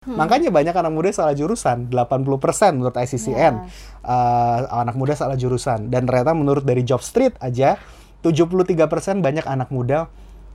[0.00, 0.16] Hmm.
[0.16, 3.36] Makanya banyak anak muda salah jurusan, 80% menurut ICCN.
[3.36, 3.68] Yeah.
[4.00, 5.92] Uh, anak muda salah jurusan.
[5.92, 7.76] Dan ternyata menurut dari Job Street aja,
[8.24, 8.80] 73%
[9.20, 10.08] banyak anak muda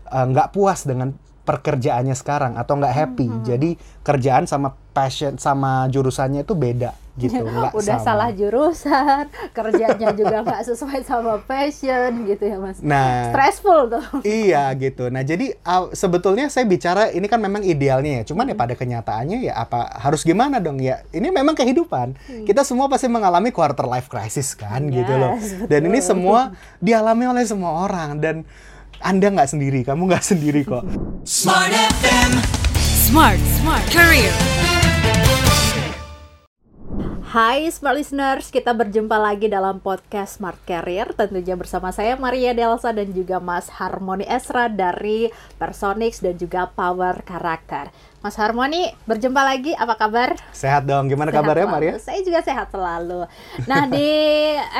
[0.10, 1.13] uh, nggak uh, puas dengan
[1.46, 3.29] pekerjaannya sekarang atau nggak happy.
[3.29, 3.46] Hmm.
[3.46, 7.43] Jadi kerjaan sama passion sama jurusannya itu beda gitu.
[7.79, 8.05] Udah sama.
[8.05, 9.23] salah jurusan,
[9.57, 12.80] kerjanya juga nggak sesuai sama passion gitu ya mas.
[12.84, 14.05] Nah, stressful tuh.
[14.45, 15.07] Iya gitu.
[15.07, 18.23] Nah jadi uh, sebetulnya saya bicara ini kan memang idealnya ya.
[18.27, 18.59] Cuman ya hmm.
[18.59, 21.07] ya pada kenyataannya ya apa harus gimana dong ya?
[21.16, 22.07] Ini memang kehidupan.
[22.16, 22.45] Hmm.
[22.45, 25.34] Kita semua pasti mengalami quarter life crisis kan yes, gitu loh.
[25.71, 25.90] Dan betul.
[25.93, 26.40] ini semua
[26.84, 28.43] dialami oleh semua orang dan
[29.04, 30.84] anda nggak sendiri, kamu nggak sendiri kok.
[31.27, 32.32] Smart FM,
[32.79, 34.74] Smart Smart Career.
[37.35, 42.95] Hai Smart Listeners, kita berjumpa lagi dalam podcast Smart Career Tentunya bersama saya Maria Delsa
[42.95, 45.27] dan juga Mas Harmoni Esra dari
[45.59, 47.91] Personix dan juga Power Karakter
[48.26, 49.77] Mas Harmoni, berjumpa lagi.
[49.77, 50.34] Apa kabar?
[50.49, 51.05] Sehat dong.
[51.05, 51.70] Gimana sehat kabarnya.
[51.70, 51.93] Maria?
[52.02, 53.29] Saya juga sehat selalu.
[53.70, 54.10] Nah, di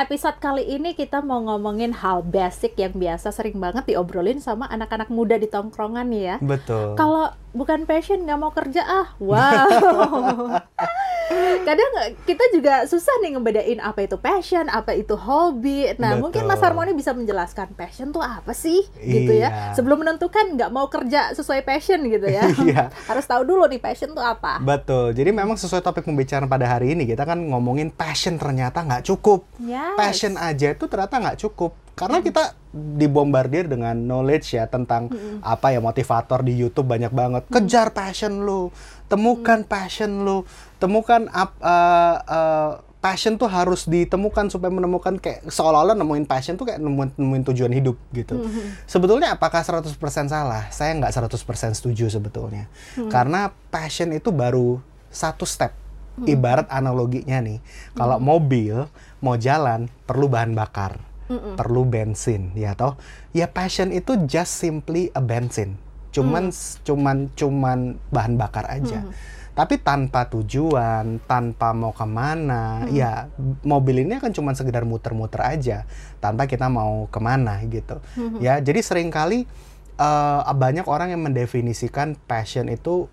[0.02, 5.14] episode kali ini kita mau ngomongin hal basic yang biasa sering banget diobrolin sama anak-anak
[5.14, 6.42] muda di tongkrongan ya.
[6.42, 6.98] Betul.
[6.98, 9.06] Kalau bukan passion, nggak mau kerja ah.
[9.16, 10.60] Wow.
[11.66, 11.90] Kadang
[12.22, 15.90] kita juga susah nih ngebedain apa itu passion, apa itu hobi.
[15.98, 16.22] Nah, Betul.
[16.22, 19.50] mungkin Mas Harmoni bisa menjelaskan passion tuh apa sih, gitu ya.
[19.50, 19.50] iya.
[19.50, 19.74] ya.
[19.74, 22.44] Sebelum menentukan nggak mau kerja sesuai passion gitu ya.
[22.66, 22.90] Iya.
[23.06, 24.56] Harus tahu tahu dulu nih passion tuh apa.
[24.64, 25.12] Betul.
[25.12, 29.44] Jadi memang sesuai topik pembicaraan pada hari ini kita kan ngomongin passion ternyata nggak cukup.
[29.60, 29.92] Yes.
[29.92, 31.76] Passion aja itu ternyata nggak cukup.
[31.96, 32.26] Karena hmm.
[32.28, 32.44] kita
[32.76, 35.40] dibombardir dengan knowledge ya tentang hmm.
[35.40, 37.42] apa ya motivator di YouTube banyak banget.
[37.48, 38.68] Kejar passion lu,
[39.08, 39.70] temukan hmm.
[39.72, 40.44] passion lu,
[40.76, 46.68] temukan up, uh, uh, passion tuh harus ditemukan supaya menemukan kayak seolah-olah nemuin passion tuh
[46.68, 48.34] kayak nemuin, nemuin tujuan hidup gitu.
[48.34, 48.66] Mm -hmm.
[48.84, 49.94] Sebetulnya apakah 100%
[50.26, 50.66] salah?
[50.74, 52.66] Saya nggak 100% setuju sebetulnya.
[52.66, 53.10] Mm -hmm.
[53.14, 55.72] Karena passion itu baru satu step.
[56.16, 57.60] Ibarat analoginya nih,
[57.92, 58.88] kalau mobil
[59.20, 60.96] mau jalan perlu bahan bakar.
[61.26, 61.54] Mm -hmm.
[61.58, 62.94] Perlu bensin, ya toh?
[63.34, 65.74] Ya passion itu just simply a bensin.
[66.14, 66.86] Cuman mm.
[66.86, 67.78] cuman cuman
[68.14, 69.02] bahan bakar aja.
[69.02, 72.92] Mm tapi tanpa tujuan, tanpa mau ke mana, hmm.
[72.92, 73.24] ya
[73.64, 75.88] mobil ini akan cuma sekedar muter-muter aja,
[76.20, 77.96] tanpa kita mau ke mana gitu.
[78.20, 78.36] Hmm.
[78.36, 79.48] Ya, jadi sering kali
[79.96, 83.08] uh, banyak orang yang mendefinisikan passion itu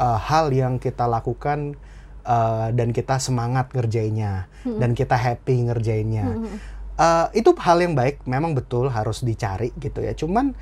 [0.00, 1.76] uh, hal yang kita lakukan
[2.24, 6.40] uh, dan kita semangat ngerjainnya, dan kita happy ngerjainnya.
[6.96, 10.16] Uh, itu hal yang baik, memang betul harus dicari gitu ya.
[10.16, 10.56] Cuman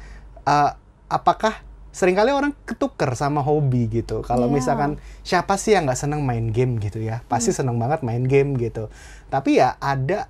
[0.45, 0.71] uh,
[1.07, 1.63] apakah
[1.95, 4.27] sering kali orang ketuker sama hobi gitu.
[4.27, 4.55] Kalau yeah.
[4.59, 4.91] misalkan
[5.23, 7.59] siapa sih yang nggak seneng main game gitu ya, pasti hmm.
[7.63, 8.91] seneng banget main game gitu.
[9.31, 10.27] Tapi ya ada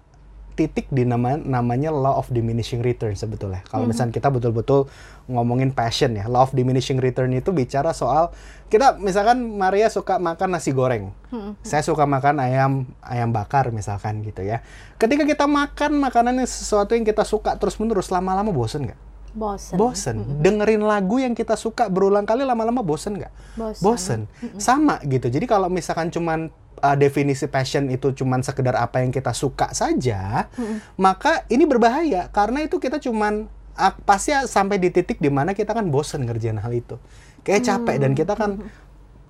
[0.55, 3.67] titik di nama namanya law of diminishing return sebetulnya.
[3.67, 3.91] Kalau hmm.
[3.91, 4.87] misalnya kita betul-betul
[5.27, 8.31] ngomongin passion ya, law of diminishing return itu bicara soal
[8.71, 11.61] kita misalkan Maria suka makan nasi goreng, hmm.
[11.67, 12.73] saya suka makan ayam
[13.03, 14.63] ayam bakar misalkan gitu ya.
[14.97, 19.15] Ketika kita makan makanan yang sesuatu yang kita suka terus menerus lama-lama bosen nggak?
[19.35, 19.75] Bosen.
[19.75, 20.17] Bosen.
[20.17, 20.41] Mm -hmm.
[20.47, 23.33] Dengerin lagu yang kita suka berulang kali lama-lama bosen nggak?
[23.59, 23.83] Bosen.
[23.83, 24.21] Bosen.
[24.31, 24.61] Mm -hmm.
[24.63, 25.27] Sama gitu.
[25.27, 26.55] Jadi kalau misalkan cuman
[26.85, 30.79] uh, definisi passion itu cuman sekedar apa yang kita suka saja, mm -hmm.
[31.01, 33.49] maka ini berbahaya karena itu kita cuman
[33.81, 37.01] uh, pasti sampai di titik di mana kita kan bosen ngerjain hal itu.
[37.41, 38.05] Kayak capek mm -hmm.
[38.05, 38.51] dan kita kan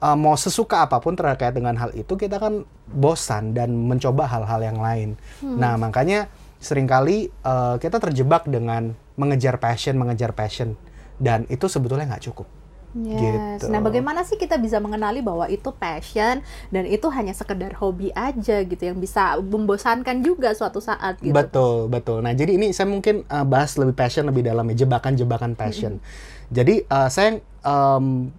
[0.02, 4.60] uh, mau sesuka apa pun terkait dengan hal itu kita kan bosan dan mencoba hal-hal
[4.60, 5.08] yang lain.
[5.40, 5.56] Hmm.
[5.56, 6.28] Nah, makanya
[6.60, 10.76] sering kali uh, kita terjebak dengan mengejar passion, mengejar passion,
[11.16, 12.48] dan itu sebetulnya nggak cukup.
[12.94, 13.58] Yes.
[13.58, 13.74] Gitu.
[13.74, 18.62] Nah, bagaimana sih kita bisa mengenali bahwa itu passion dan itu hanya sekedar hobi aja
[18.62, 21.34] gitu yang bisa membosankan juga suatu saat gitu.
[21.34, 22.22] Betul, betul.
[22.22, 25.98] Nah, jadi ini saya mungkin uh, bahas lebih passion lebih dalam ya, jebakan-jebakan passion.
[25.98, 26.52] Mm -hmm.
[26.54, 28.30] Jadi uh, saya um,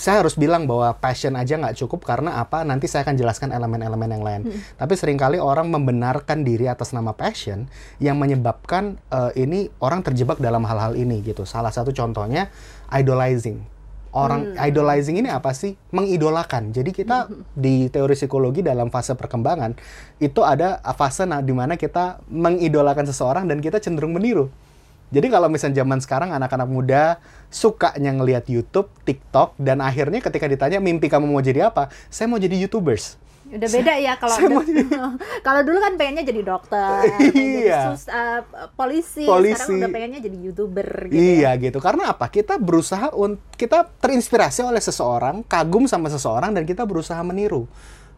[0.00, 2.64] saya harus bilang bahwa passion aja nggak cukup karena apa?
[2.64, 4.40] Nanti saya akan jelaskan elemen-elemen yang lain.
[4.48, 4.60] Hmm.
[4.80, 7.68] Tapi sering kali orang membenarkan diri atas nama passion
[8.00, 11.44] yang menyebabkan uh, ini orang terjebak dalam hal-hal ini gitu.
[11.44, 12.48] Salah satu contohnya
[12.90, 13.64] idolizing.
[14.10, 14.66] Orang hmm.
[14.66, 15.78] idolizing ini apa sih?
[15.94, 16.74] Mengidolakan.
[16.74, 17.54] Jadi kita hmm.
[17.64, 19.78] di teori psikologi dalam fase perkembangan
[20.18, 24.50] itu ada fase nah, di mana kita mengidolakan seseorang dan kita cenderung meniru.
[25.10, 27.02] Jadi kalau misalnya zaman sekarang anak-anak muda
[27.50, 32.38] sukanya ngelihat YouTube, TikTok, dan akhirnya ketika ditanya mimpi kamu mau jadi apa, saya mau
[32.38, 33.18] jadi YouTubers.
[33.50, 34.36] Udah beda ya kalau
[35.46, 37.02] kalau dulu kan pengennya jadi dokter,
[37.34, 37.90] iya.
[37.90, 38.40] jadi sus, uh,
[38.78, 40.88] polisi, polisi, sekarang udah pengennya jadi youtuber.
[41.10, 41.20] Gitu ya.
[41.20, 41.62] iya ya.
[41.62, 41.78] gitu.
[41.82, 42.30] Karena apa?
[42.30, 47.66] Kita berusaha untuk kita terinspirasi oleh seseorang, kagum sama seseorang, dan kita berusaha meniru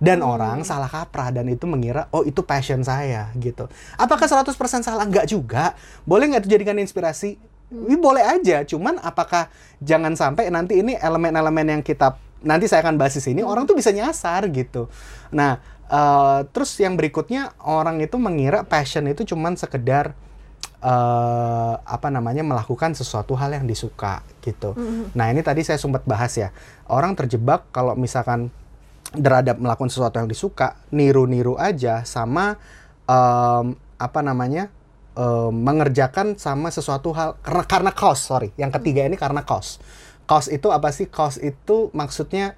[0.03, 0.33] dan hmm.
[0.35, 3.71] orang salah kaprah dan itu mengira oh itu passion saya gitu.
[3.95, 4.53] Apakah 100%
[4.83, 5.07] salah?
[5.07, 5.79] Enggak juga.
[6.03, 7.39] Boleh nggak dijadikan inspirasi?
[7.73, 7.89] Hmm.
[7.89, 9.49] Ini boleh aja, cuman apakah
[9.81, 13.75] jangan sampai nanti ini elemen-elemen yang kita nanti saya akan bahas di sini, orang tuh
[13.79, 14.87] bisa nyasar gitu.
[15.35, 15.59] Nah,
[15.89, 20.15] uh, terus yang berikutnya orang itu mengira passion itu cuman sekedar
[20.83, 24.75] uh, apa namanya melakukan sesuatu hal yang disuka gitu.
[24.75, 25.15] Mm-hmm.
[25.15, 26.51] Nah ini tadi saya sempat bahas ya
[26.91, 28.51] orang terjebak kalau misalkan
[29.13, 32.57] terhadap melakukan sesuatu yang disuka niru-niru aja sama
[33.05, 34.73] um, apa namanya
[35.15, 39.85] um, mengerjakan sama sesuatu hal karena karena cost sorry yang ketiga ini karena cost
[40.27, 42.55] cost itu apa sih cost itu maksudnya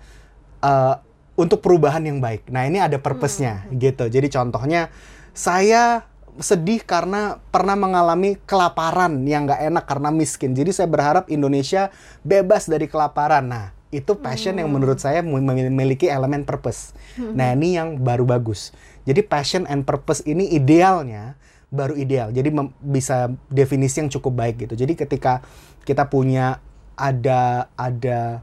[0.64, 1.00] uh,
[1.34, 2.46] untuk perubahan yang baik.
[2.50, 3.78] Nah ini ada purpose-nya hmm.
[3.82, 4.04] gitu.
[4.06, 4.90] Jadi contohnya
[5.34, 6.06] saya
[6.38, 10.54] sedih karena pernah mengalami kelaparan yang nggak enak karena miskin.
[10.54, 11.94] Jadi saya berharap Indonesia
[12.26, 13.46] bebas dari kelaparan.
[13.46, 14.60] Nah, itu passion hmm.
[14.66, 16.90] yang menurut saya memiliki elemen purpose.
[17.14, 17.38] Hmm.
[17.38, 18.74] Nah, ini yang baru bagus.
[19.06, 21.38] Jadi passion and purpose ini idealnya
[21.70, 22.34] baru ideal.
[22.34, 22.50] Jadi
[22.82, 24.74] bisa definisi yang cukup baik gitu.
[24.74, 25.42] Jadi ketika
[25.86, 26.58] kita punya
[26.94, 28.40] ada ada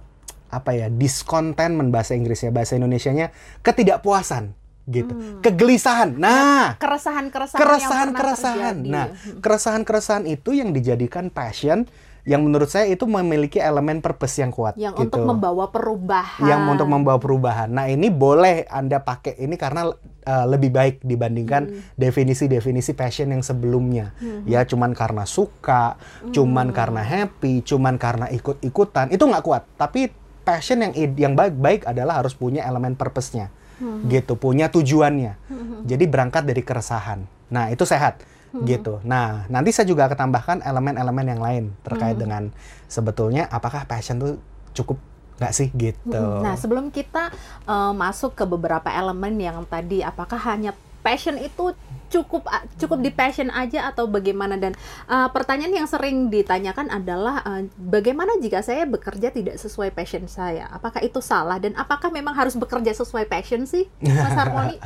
[0.52, 3.32] apa ya discontentment bahasa Inggrisnya bahasa Indonesianya
[3.64, 4.52] ketidakpuasan
[4.90, 5.14] gitu.
[5.14, 5.40] Hmm.
[5.40, 6.20] Kegelisahan.
[6.20, 8.78] Nah, keresahan-keresahan keresahan keresahan.
[8.84, 9.40] Nah, hmm.
[9.40, 11.88] keresahan-keresahan itu yang dijadikan passion
[12.28, 15.10] yang menurut saya itu memiliki elemen purpose yang kuat yang gitu.
[15.10, 16.46] untuk membawa perubahan.
[16.46, 17.70] Yang untuk membawa perubahan.
[17.74, 21.98] Nah, ini boleh Anda pakai ini karena uh, lebih baik dibandingkan hmm.
[21.98, 24.14] definisi-definisi passion yang sebelumnya.
[24.22, 24.46] Hmm.
[24.46, 26.34] Ya, cuman karena suka, hmm.
[26.34, 29.66] cuman karena happy, cuman karena ikut-ikutan, itu nggak kuat.
[29.78, 34.10] Tapi passion yang yang baik-baik adalah harus punya elemen purpose-nya hmm.
[34.10, 35.90] gitu punya tujuannya hmm.
[35.90, 38.22] jadi berangkat dari keresahan nah itu sehat
[38.54, 38.66] hmm.
[38.68, 42.24] gitu nah nanti saya juga akan tambahkan elemen-elemen yang lain terkait hmm.
[42.24, 42.44] dengan
[42.92, 44.38] sebetulnya apakah passion tuh
[44.72, 45.00] cukup
[45.42, 47.34] nggak sih gitu nah sebelum kita
[47.66, 51.74] uh, masuk ke beberapa elemen yang tadi apakah hanya passion itu
[52.12, 52.46] cukup
[52.78, 54.76] cukup di passion aja atau bagaimana dan
[55.08, 60.68] uh, pertanyaan yang sering ditanyakan adalah uh, bagaimana jika saya bekerja tidak sesuai passion saya
[60.70, 64.78] apakah itu salah dan apakah memang harus bekerja sesuai passion sih Mas Harmoni?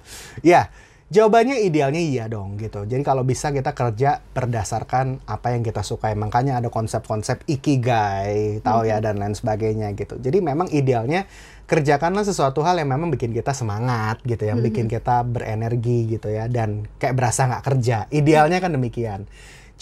[0.54, 0.68] ya
[1.14, 2.82] Jawabannya idealnya iya dong gitu.
[2.90, 6.18] Jadi kalau bisa kita kerja berdasarkan apa yang kita sukai.
[6.18, 10.18] Makanya ada konsep-konsep ikigai, tahu ya dan lain sebagainya gitu.
[10.18, 11.30] Jadi memang idealnya
[11.70, 16.50] kerjakanlah sesuatu hal yang memang bikin kita semangat gitu, yang bikin kita berenergi gitu ya
[16.50, 18.10] dan kayak berasa nggak kerja.
[18.10, 19.30] Idealnya kan demikian.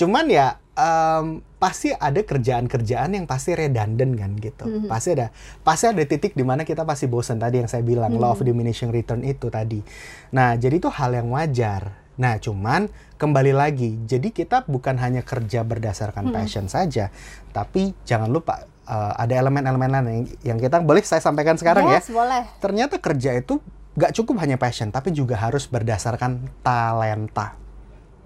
[0.02, 4.66] Cuman ya um, pasti ada kerjaan-kerjaan yang pasti redundant kan gitu.
[4.66, 4.90] Mm -hmm.
[4.90, 5.30] Pasti ada
[5.62, 8.26] pasti ada titik di mana kita pasti bosan tadi yang saya bilang mm -hmm.
[8.26, 9.78] law of diminishing return itu tadi.
[10.34, 12.02] Nah, jadi itu hal yang wajar.
[12.18, 16.34] Nah, cuman kembali lagi, jadi kita bukan hanya kerja berdasarkan hmm.
[16.36, 17.08] passion saja,
[17.56, 21.96] tapi jangan lupa uh, ada elemen-elemen lain yang, yang kita boleh saya sampaikan sekarang ya.
[21.96, 22.20] yes, ya.
[22.20, 22.44] boleh.
[22.60, 23.64] Ternyata kerja itu
[23.96, 27.56] gak cukup hanya passion, tapi juga harus berdasarkan talenta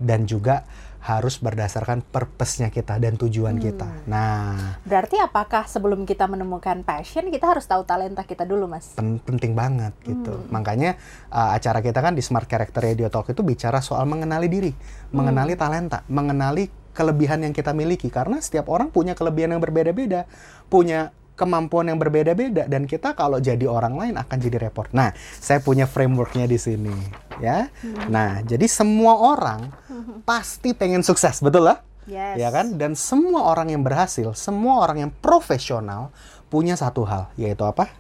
[0.03, 0.67] dan juga
[1.07, 3.63] harus berdasarkan purpose-nya kita dan tujuan hmm.
[3.63, 3.89] kita.
[4.11, 8.99] Nah, berarti apakah sebelum kita menemukan passion kita harus tahu talenta kita dulu, Mas?
[8.99, 10.35] Pen penting banget gitu.
[10.35, 10.51] Hmm.
[10.51, 10.99] Makanya
[11.31, 15.15] uh, acara kita kan di Smart Character Radio Talk itu bicara soal mengenali diri, hmm.
[15.15, 20.27] mengenali talenta, mengenali kelebihan yang kita miliki karena setiap orang punya kelebihan yang berbeda-beda,
[20.67, 24.89] punya kemampuan yang berbeda-beda dan kita kalau jadi orang lain akan jadi repot.
[24.97, 26.97] Nah, saya punya frameworknya di sini,
[27.39, 27.69] ya.
[27.85, 28.09] Hmm.
[28.09, 30.25] Nah, jadi semua orang hmm.
[30.25, 31.85] pasti pengen sukses, betul lah?
[32.09, 32.41] Yes.
[32.41, 32.81] Ya kan?
[32.81, 36.15] Dan semua orang yang berhasil, semua orang yang profesional
[36.49, 37.93] punya satu hal, yaitu apa?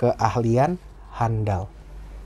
[0.00, 0.80] Keahlian
[1.14, 1.70] handal.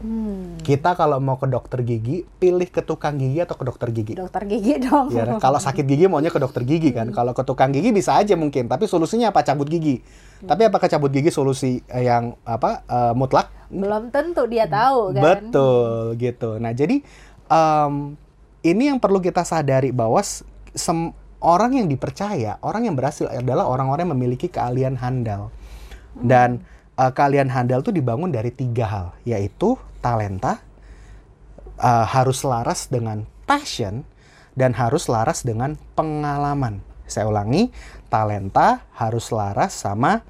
[0.05, 0.61] Hmm.
[0.61, 4.13] Kita kalau mau ke dokter gigi, pilih ke tukang gigi atau ke dokter gigi?
[4.13, 5.09] Dokter gigi dong.
[5.09, 7.09] Ya, kalau sakit gigi maunya ke dokter gigi kan.
[7.09, 7.17] Hmm.
[7.17, 9.41] Kalau ke tukang gigi bisa aja mungkin, tapi solusinya apa?
[9.41, 10.05] Cabut gigi.
[10.05, 10.53] Hmm.
[10.53, 13.49] Tapi apakah cabut gigi solusi eh, yang apa uh, mutlak?
[13.73, 15.25] Belum tentu dia tahu kan.
[15.25, 16.61] Betul gitu.
[16.61, 17.01] Nah jadi
[17.49, 18.13] um,
[18.61, 20.21] ini yang perlu kita sadari bahwa
[20.77, 25.49] sem orang yang dipercaya, orang yang berhasil adalah orang-orang yang memiliki keahlian handal.
[26.21, 30.63] Dan hmm uh, kalian handal tuh dibangun dari tiga hal, yaitu talenta,
[31.79, 34.07] uh, harus laras dengan passion,
[34.55, 36.81] dan harus laras dengan pengalaman.
[37.05, 37.69] Saya ulangi,
[38.09, 40.25] talenta harus laras sama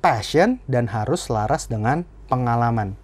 [0.00, 2.94] passion dan harus laras dengan pengalaman.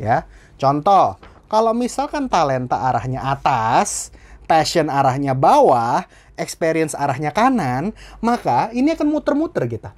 [0.00, 0.24] Ya,
[0.56, 1.16] contoh,
[1.50, 4.14] kalau misalkan talenta arahnya atas,
[4.46, 6.06] passion arahnya bawah,
[6.38, 7.92] experience arahnya kanan,
[8.24, 9.92] maka ini akan muter-muter kita.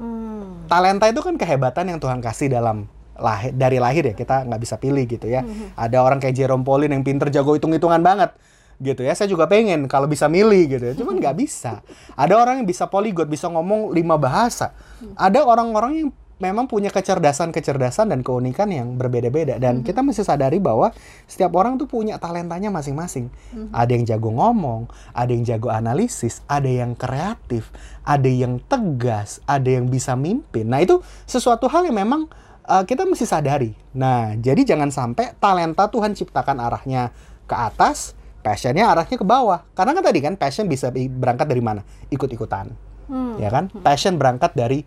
[0.00, 0.64] Hmm.
[0.64, 2.88] Talenta itu kan kehebatan yang Tuhan kasih dalam
[3.20, 5.44] lahir dari lahir ya kita nggak bisa pilih gitu ya.
[5.44, 5.76] Hmm.
[5.76, 8.32] Ada orang kayak Jerome Pauline yang pinter jago hitung-hitungan banget
[8.80, 9.12] gitu ya.
[9.12, 10.94] Saya juga pengen kalau bisa milih gitu ya.
[10.96, 11.84] Cuman nggak bisa.
[12.16, 14.72] Ada orang yang bisa polyglot, bisa ngomong lima bahasa.
[15.20, 16.08] Ada orang-orang yang
[16.40, 19.86] memang punya kecerdasan-kecerdasan dan keunikan yang berbeda-beda dan mm -hmm.
[19.86, 20.90] kita mesti sadari bahwa
[21.28, 23.28] setiap orang tuh punya talentanya masing-masing.
[23.52, 23.76] Mm -hmm.
[23.76, 27.68] Ada yang jago ngomong, ada yang jago analisis, ada yang kreatif,
[28.02, 30.66] ada yang tegas, ada yang bisa mimpin.
[30.66, 32.26] Nah, itu sesuatu hal yang memang
[32.66, 33.76] uh, kita mesti sadari.
[33.92, 37.12] Nah, jadi jangan sampai talenta Tuhan ciptakan arahnya
[37.44, 39.66] ke atas, passionnya arahnya ke bawah.
[39.76, 41.84] Karena kan tadi kan passion bisa berangkat dari mana?
[42.08, 42.72] Ikut-ikutan.
[43.10, 43.34] Hmm.
[43.42, 43.68] Ya kan?
[43.82, 44.86] Passion berangkat dari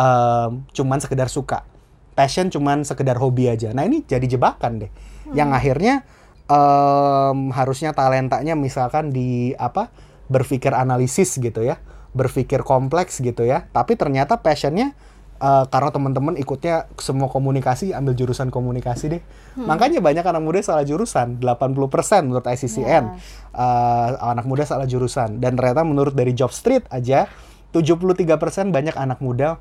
[0.00, 1.68] um, cuman sekedar suka.
[2.16, 3.72] Passion cuman sekedar hobi aja.
[3.76, 4.90] Nah ini jadi jebakan deh.
[4.90, 5.36] Hmm.
[5.36, 5.94] Yang akhirnya
[6.48, 9.92] um, harusnya talentanya misalkan di apa
[10.30, 11.80] berpikir analisis gitu ya,
[12.16, 13.68] berpikir kompleks gitu ya.
[13.72, 14.92] Tapi ternyata passionnya
[15.40, 19.22] uh, karena teman-teman ikutnya semua komunikasi ambil jurusan komunikasi deh.
[19.56, 19.70] Hmm.
[19.70, 22.84] Makanya banyak anak muda salah jurusan, 80% menurut ICCN.
[22.84, 23.06] Yeah.
[23.54, 27.26] Uh, anak muda salah jurusan dan ternyata menurut dari Job Street aja
[27.74, 29.58] 73% banyak anak muda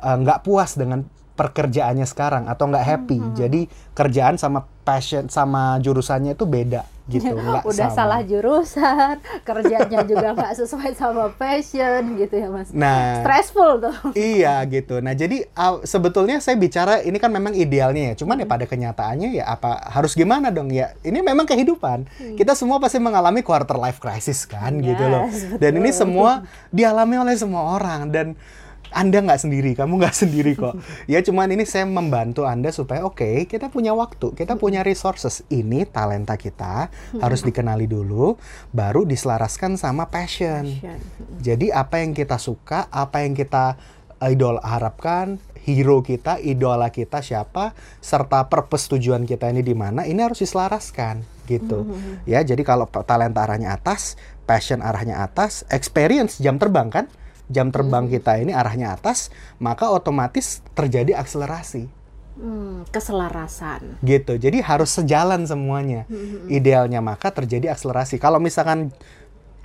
[0.00, 1.04] nggak uh, puas dengan
[1.36, 3.18] pekerjaannya sekarang atau nggak happy.
[3.20, 3.34] Hmm.
[3.36, 3.60] Jadi
[3.92, 7.38] kerjaan sama passion sama jurusannya itu beda gitu.
[7.38, 7.98] Nggak Udah sama.
[7.98, 9.14] salah jurusan,
[9.48, 12.70] kerjanya juga nggak sesuai sama passion gitu ya mas.
[12.74, 13.94] Nah, stressful tuh.
[14.16, 14.98] Iya gitu.
[14.98, 18.24] Nah jadi uh, sebetulnya saya bicara ini kan memang idealnya ya.
[18.24, 18.50] Cuman ya hmm.
[18.50, 20.96] ya pada kenyataannya ya apa harus gimana dong ya?
[21.04, 21.98] Ini memang kehidupan.
[22.10, 22.36] Hmm.
[22.38, 25.24] Kita semua pasti mengalami quarter life crisis kan yes, gitu loh.
[25.62, 25.80] Dan betul.
[25.84, 26.30] ini semua
[26.74, 28.34] dialami oleh semua orang dan
[28.92, 30.78] anda nggak sendiri, kamu nggak sendiri kok.
[31.10, 35.42] ya cuman ini saya membantu Anda supaya oke, okay, kita punya waktu, kita punya resources.
[35.50, 38.38] Ini talenta kita harus dikenali dulu,
[38.70, 40.66] baru diselaraskan sama passion.
[41.42, 43.78] Jadi apa yang kita suka, apa yang kita
[44.24, 50.22] idol harapkan, hero kita, idola kita siapa, serta purpose tujuan kita ini di mana, ini
[50.22, 51.86] harus diselaraskan gitu.
[52.26, 54.14] Ya, jadi kalau talenta arahnya atas,
[54.46, 57.06] passion arahnya atas, experience jam terbang kan,
[57.46, 58.12] jam terbang hmm.
[58.18, 59.30] kita ini arahnya atas,
[59.62, 61.88] maka otomatis terjadi akselerasi.
[62.36, 63.96] Hmm, keselarasan.
[64.04, 64.36] Gitu.
[64.36, 66.04] Jadi harus sejalan semuanya.
[66.06, 66.52] Hmm.
[66.52, 68.20] Idealnya maka terjadi akselerasi.
[68.20, 68.92] Kalau misalkan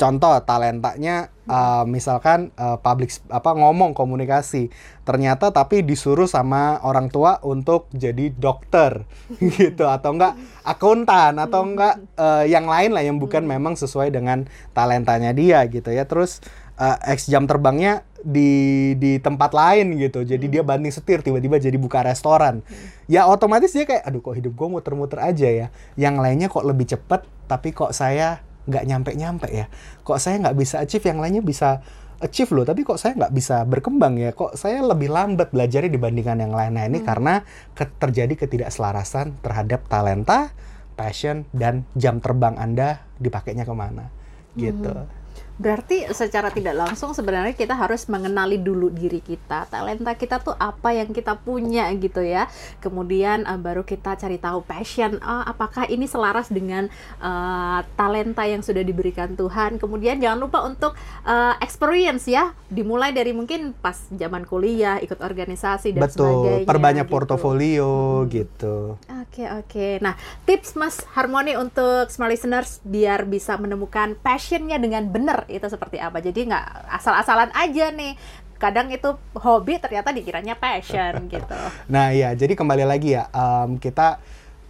[0.02, 4.74] contoh talentanya uh, misalkan uh, public apa ngomong komunikasi
[5.06, 9.06] ternyata tapi disuruh sama orang tua untuk jadi dokter
[9.62, 10.34] gitu atau enggak
[10.66, 15.94] akuntan atau enggak uh, yang lain lah yang bukan memang sesuai dengan talentanya dia gitu
[15.94, 16.42] ya terus
[16.82, 20.26] uh, X jam terbangnya di di tempat lain gitu.
[20.26, 20.54] Jadi hmm.
[20.58, 22.66] dia banding setir tiba-tiba jadi buka restoran.
[22.66, 22.88] Hmm.
[23.06, 25.68] Ya otomatis dia kayak aduh kok hidup gue muter-muter aja ya.
[25.94, 29.70] Yang lainnya kok lebih cepet tapi kok saya nggak nyampe-nyampe ya.
[30.02, 31.86] Kok saya nggak bisa achieve yang lainnya bisa
[32.22, 34.30] achieve loh, tapi kok saya nggak bisa berkembang ya?
[34.38, 36.78] Kok saya lebih lambat belajarnya dibandingkan yang lain?
[36.78, 37.08] Nah ini hmm.
[37.10, 37.42] karena
[37.74, 40.54] ke terjadi ketidakselarasan terhadap talenta,
[40.94, 44.14] passion, dan jam terbang Anda dipakainya ke mana
[44.54, 44.94] gitu.
[44.94, 45.21] Hmm.
[45.62, 49.70] Berarti secara tidak langsung sebenarnya kita harus mengenali dulu diri kita.
[49.70, 52.50] Talenta kita tuh apa yang kita punya gitu ya.
[52.82, 56.90] Kemudian uh, baru kita cari tahu passion uh, apakah ini selaras dengan
[57.22, 59.78] uh, talenta yang sudah diberikan Tuhan.
[59.78, 60.98] Kemudian jangan lupa untuk
[61.30, 62.58] uh, experience ya.
[62.66, 66.66] Dimulai dari mungkin pas zaman kuliah, ikut organisasi dan Betul, sebagainya.
[66.66, 67.14] perbanyak gitu.
[67.14, 68.28] portofolio hmm.
[68.34, 68.76] gitu.
[68.98, 69.68] Oke, okay, oke.
[69.70, 69.92] Okay.
[70.02, 70.18] Nah,
[70.50, 76.24] tips Mas Harmoni untuk smart listeners biar bisa menemukan passionnya dengan benar itu seperti apa.
[76.24, 76.66] Jadi nggak
[77.02, 78.16] asal-asalan aja nih.
[78.62, 81.60] Kadang itu hobi ternyata dikiranya passion gitu.
[81.90, 84.22] Nah ya jadi kembali lagi ya um, kita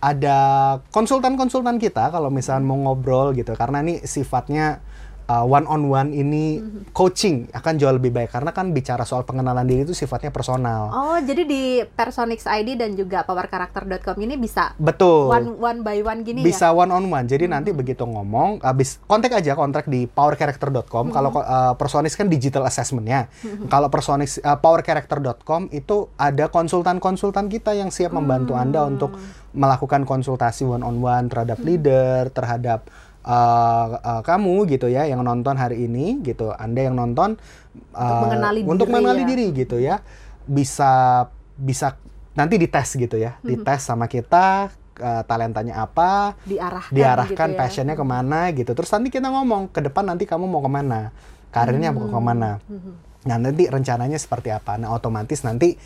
[0.01, 0.39] ada
[0.89, 3.53] konsultan-konsultan kita kalau misalnya mau ngobrol gitu.
[3.53, 4.81] Karena ini sifatnya
[5.27, 6.81] uh, one on one ini mm-hmm.
[6.95, 10.89] coaching akan jauh lebih baik karena kan bicara soal pengenalan diri itu sifatnya personal.
[10.91, 15.29] Oh, jadi di Personix ID dan juga powercharacter.com ini bisa Betul.
[15.29, 16.73] one one by one gini bisa ya?
[16.73, 17.25] Bisa one on one.
[17.27, 17.55] Jadi mm-hmm.
[17.57, 21.11] nanti begitu ngomong habis kontak aja kontrak di powercharacter.com.
[21.11, 21.15] Mm-hmm.
[21.15, 23.27] Kalau uh, Personix kan digital assessmentnya.
[23.41, 23.67] Mm-hmm.
[23.69, 28.65] Kalau Personix uh, powercharacter.com itu ada konsultan-konsultan kita yang siap membantu mm-hmm.
[28.67, 29.11] Anda untuk
[29.51, 31.69] melakukan konsultasi one on one terhadap mm-hmm.
[31.69, 32.87] leader, terhadap
[33.25, 37.37] uh, uh, kamu gitu ya yang nonton hari ini gitu anda yang nonton
[37.93, 39.27] uh, untuk mengenali untuk diri, mengenali ya.
[39.29, 39.95] diri gitu ya
[40.45, 40.91] bisa
[41.57, 41.97] bisa
[42.33, 43.47] nanti dites gitu ya hmm.
[43.47, 47.59] dites sama kita uh, talentanya apa diarahkan diarahkan gitu ya.
[47.59, 51.13] passionnya ke mana gitu terus nanti kita ngomong ke depan nanti kamu mau ke mana
[51.51, 51.97] karirnya hmm.
[51.97, 52.93] mau ke mana hmm.
[53.27, 55.77] nah nanti rencananya seperti apa nah otomatis nanti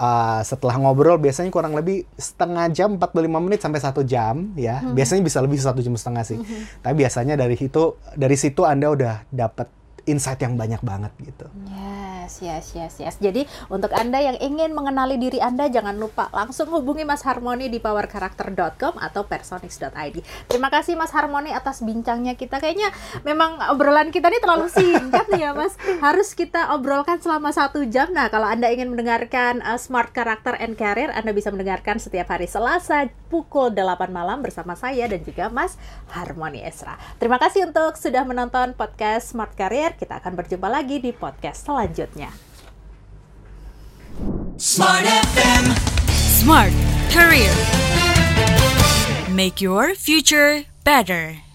[0.00, 4.96] uh, setelah ngobrol biasanya kurang lebih setengah jam 45 menit sampai satu jam ya hmm.
[4.96, 6.80] biasanya bisa lebih satu jam setengah sih hmm.
[6.80, 11.46] tapi biasanya dari itu dari situ anda udah dapat insight yang banyak banget gitu.
[11.68, 13.14] Yes, yes, yes, yes.
[13.18, 17.82] Jadi untuk Anda yang ingin mengenali diri Anda jangan lupa langsung hubungi Mas Harmoni di
[17.82, 20.16] powercharacter.com atau personix.id.
[20.46, 22.62] Terima kasih Mas Harmoni atas bincangnya kita.
[22.62, 22.94] Kayaknya
[23.26, 25.74] memang obrolan kita ini terlalu singkat ya Mas.
[25.98, 28.12] Harus kita obrolkan selama satu jam.
[28.14, 32.46] Nah kalau Anda ingin mendengarkan uh, Smart Character and Career, Anda bisa mendengarkan setiap hari
[32.46, 35.78] Selasa pukul 8 malam bersama saya dan juga Mas
[36.10, 36.98] Harmoni Esra.
[37.22, 39.89] Terima kasih untuk sudah menonton podcast Smart Career.
[39.96, 42.30] Kita akan berjumpa lagi di podcast selanjutnya.
[44.60, 45.64] Smart FM
[46.12, 46.74] Smart
[47.08, 47.52] Career.
[49.32, 51.49] Make your future better